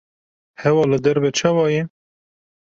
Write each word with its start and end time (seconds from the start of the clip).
Hewa 0.61 0.83
li 0.89 0.97
derve 1.03 1.29
çawa 1.37 1.65
ye? 1.73 1.81